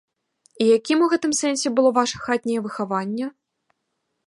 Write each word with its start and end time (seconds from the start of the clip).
І 0.63 0.69
якім 0.77 1.03
у 1.07 1.09
гэтым 1.11 1.35
сэнсе 1.41 1.67
было 1.79 1.89
ваша 1.99 2.23
хатняе 2.25 2.59
выхаванне? 2.69 3.31